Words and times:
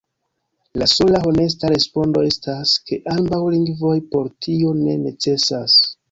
La 0.81 0.85
sola 0.91 1.19
honesta 1.31 1.69
respondo 1.73 2.23
estas, 2.29 2.73
ke 2.87 2.97
ambaŭ 3.15 3.41
lingvoj 3.57 3.93
por 4.15 4.31
tio 4.47 4.71
ne 4.79 4.97
necesas. 5.03 5.77